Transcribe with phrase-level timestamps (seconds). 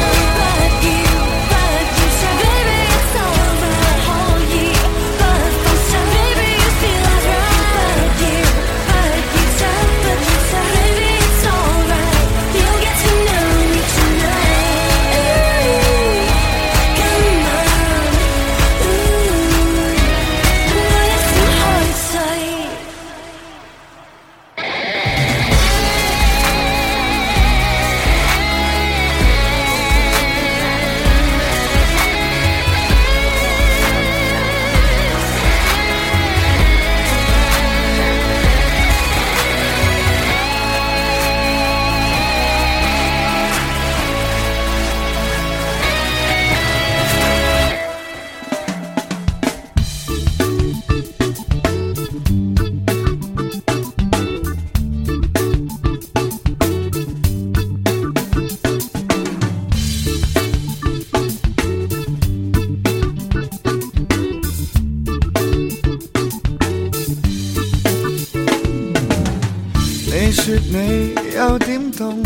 [71.93, 72.23] 动，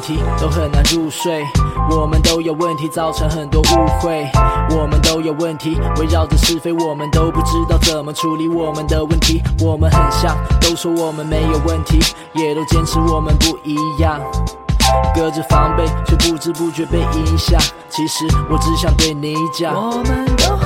[0.04, 1.42] 题都很难入睡，
[1.90, 4.30] 我们都有问题，造成很多误会。
[4.72, 9.42] 我们都有问题，围绕着是非，我们都不知道怎么处理我们的问题。
[9.62, 11.98] 我们很像，都说我们没有问题，
[12.34, 14.20] 也都坚持我们不一样，
[15.16, 17.58] 隔着防备，却不知不觉被影响。
[17.90, 20.63] 其实我只想对你讲，我们都。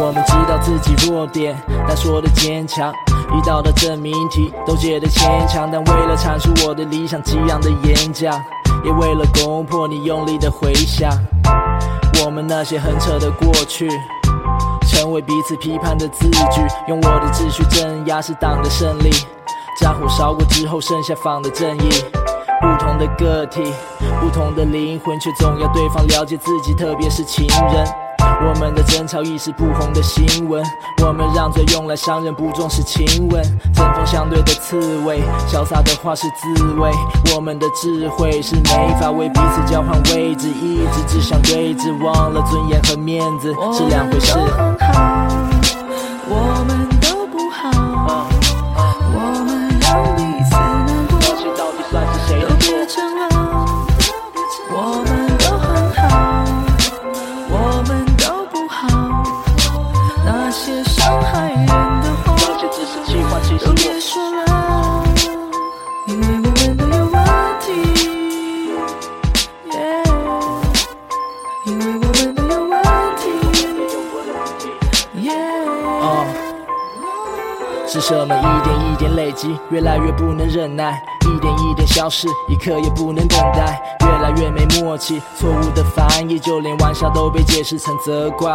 [0.00, 2.92] 我们知道自己弱点，但说的坚强，
[3.36, 8.34] 遇到的证明题都解的牵强，但为了阐述我的理想激昂的演讲，
[8.84, 11.08] 也为了攻破你用力的回想，
[12.24, 13.88] 我们那些很扯的过去。
[15.04, 19.10] 成为彼此批判的字句，用我的秩序镇压是党的胜利。
[19.78, 21.90] 战火烧过之后，剩下仿的正义。
[22.62, 23.62] 不同的个体，
[24.18, 28.03] 不同的灵魂，却总要对方了解自己，特别是情人。
[28.46, 30.62] 我们的争吵一时不红的新闻，
[31.02, 33.42] 我们让嘴用来伤人，不重视亲吻。
[33.74, 36.90] 针锋相对的刺猬，潇洒的话是滋味。
[37.34, 44.34] 我们的智慧是没法为彼此交换位置，一直只想对峙，忘了尊严和面子是两回事。
[79.70, 88.52] 越来越不能忍耐，一点一点消失，一刻也不能等待，越来越没默契，错误的翻译，就连玩笑都被解释成责怪。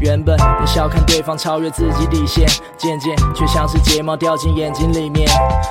[0.00, 5.28] 原本能笑看对方超越自己底线，渐渐却像是睫毛掉进眼睛里面。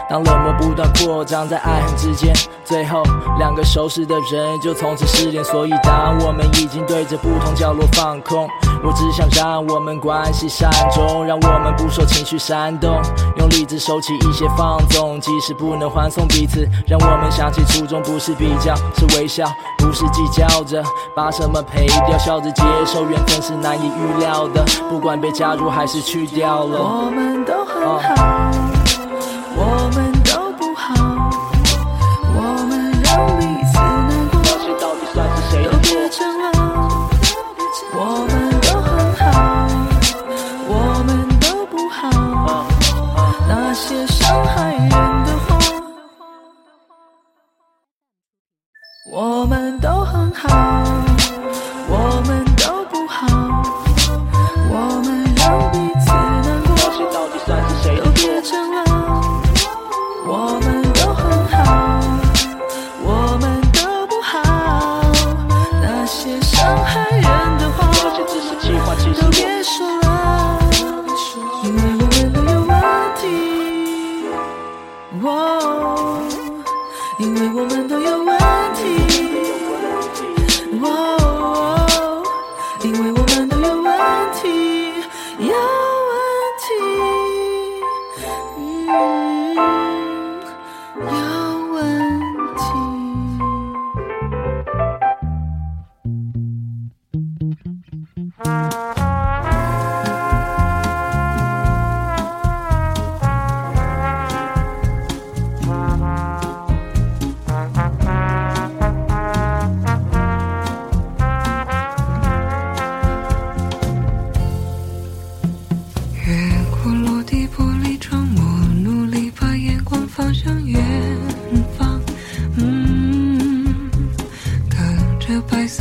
[0.10, 2.34] 当冷漠不断扩张在爱恨之间，
[2.66, 3.02] 最后
[3.40, 5.42] 两个熟识的人就从此失联。
[5.44, 8.48] 所以当我们已经对着不同角落放空。
[8.84, 13.02] 我只想让我们关系善终，让我们不说情绪煽动，
[13.38, 15.20] 用理智收起一些放纵。
[15.22, 19.46] 即使不能欢送彼此，让我们想起初衷，不是比较，是微笑，
[19.78, 20.84] 不是计较着
[21.16, 26.78] 把什么赔掉，笑着接受，缘分是难以预料的，不管被加入还是去掉了。
[26.78, 28.52] 我们都很好，
[29.56, 30.13] 我们。
[50.36, 50.83] 好。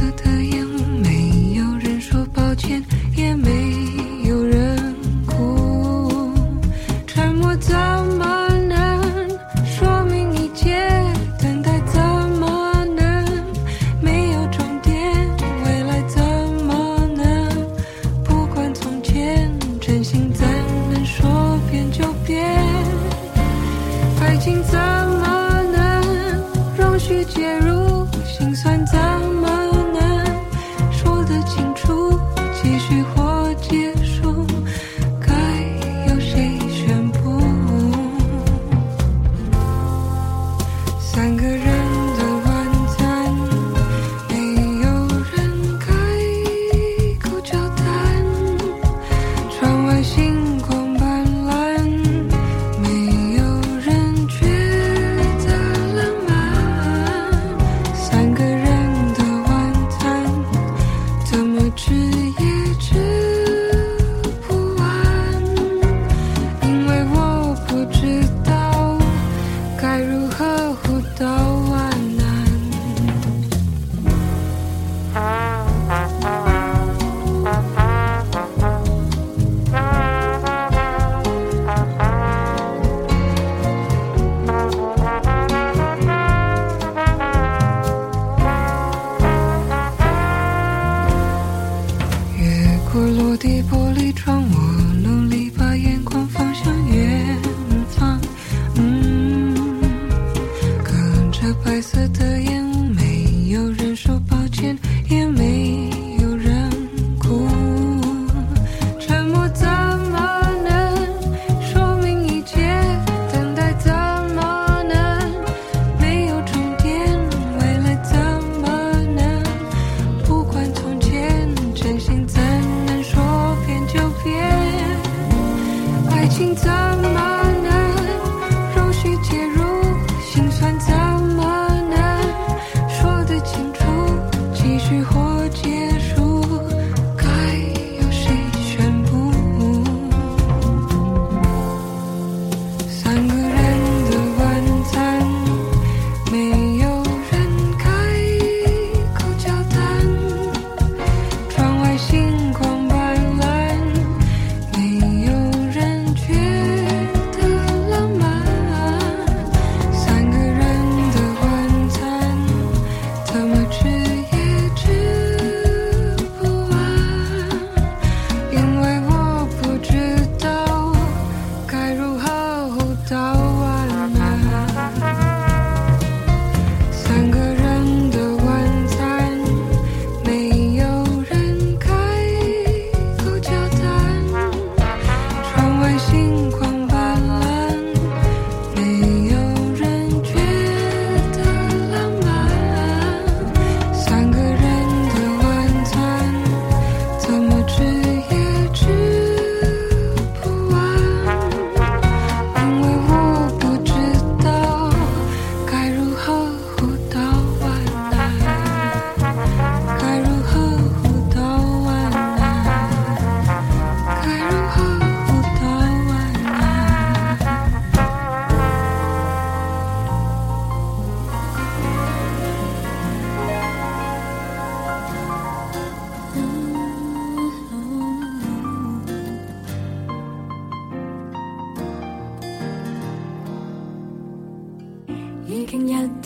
[0.00, 0.31] Lisa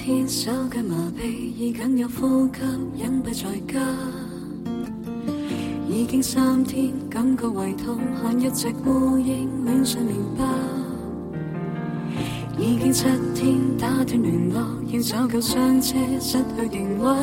[0.06, 2.60] 天手脚麻痹，已僅有呼吸，
[3.02, 3.80] 隱不在家。
[5.88, 10.44] 已經三天，感覺胃痛，看一隻孤影恋上棉包。
[12.56, 13.02] 已經七
[13.34, 17.16] 天，打斷聯絡，要找救上車，失去電話。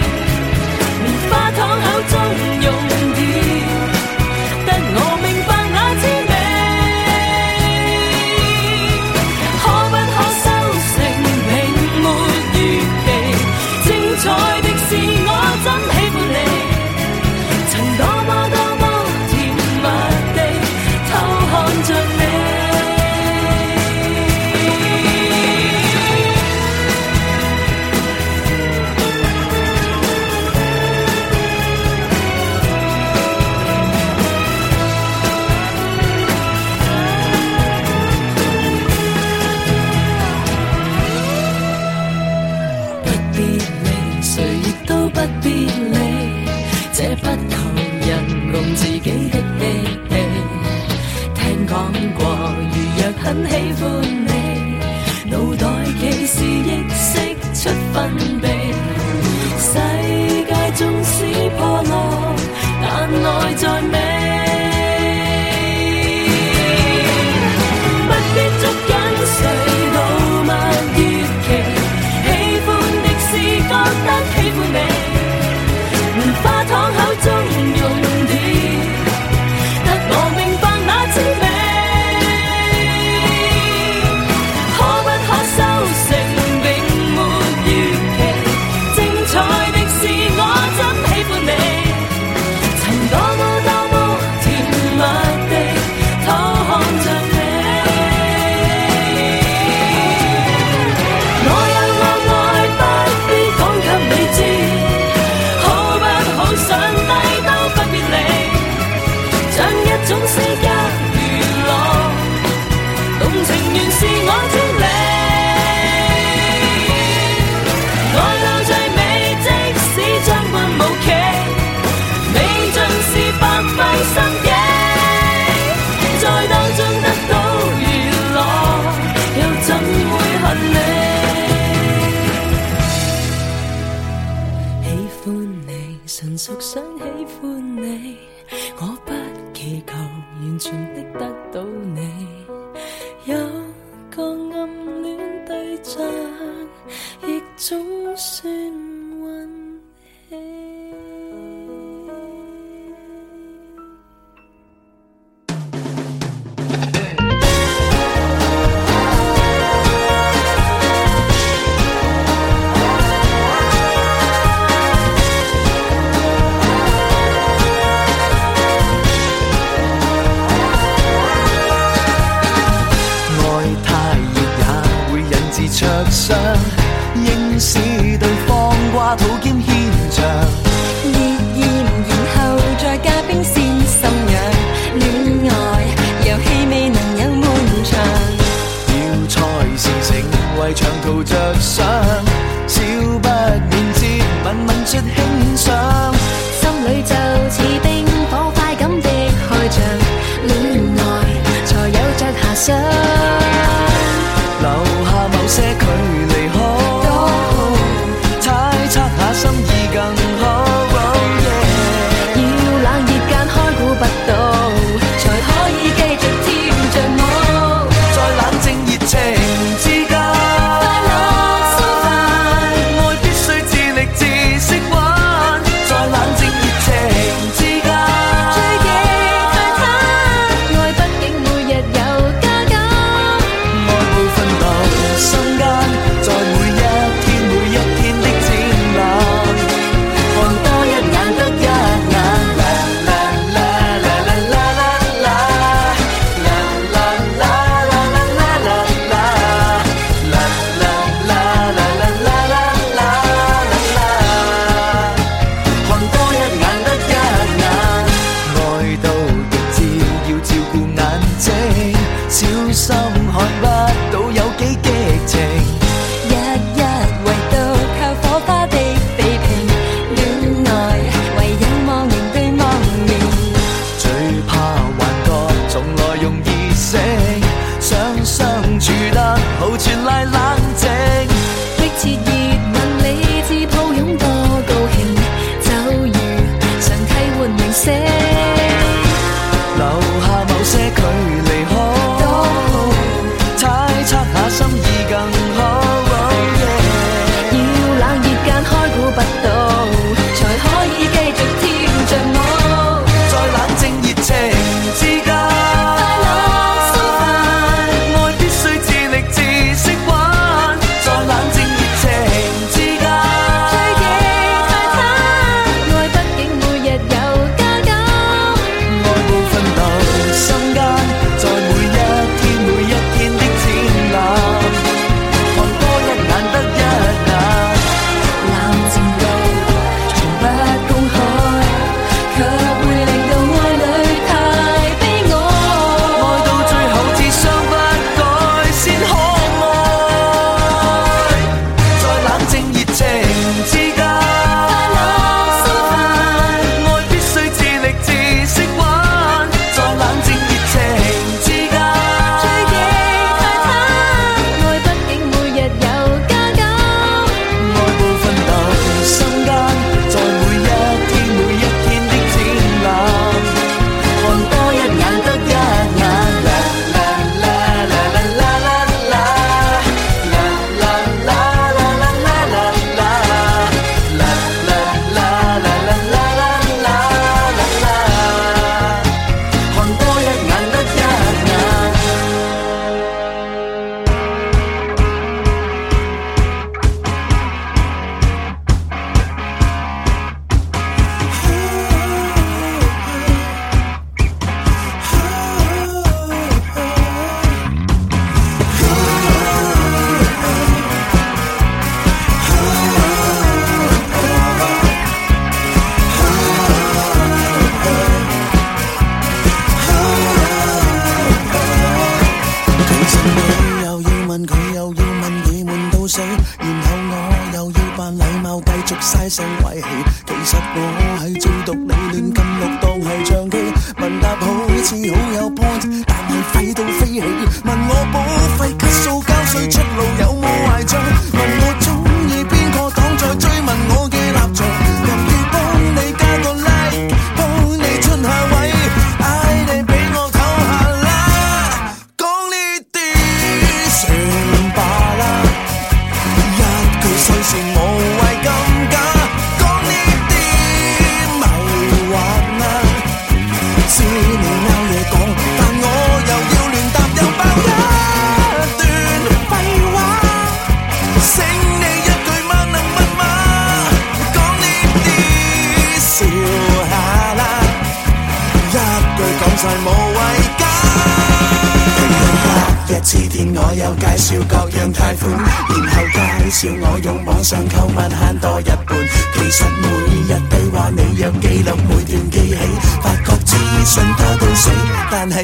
[147.66, 148.65] 总算。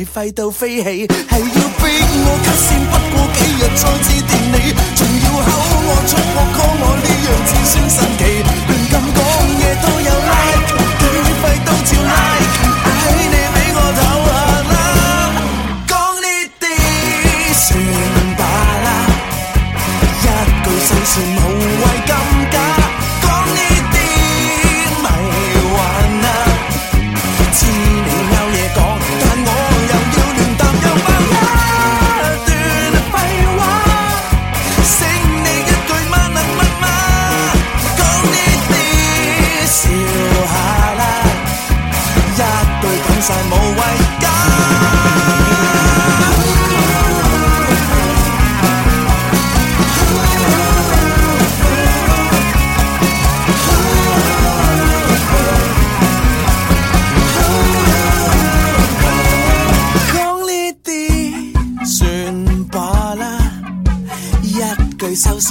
[0.05, 1.62] 飞快到飞起。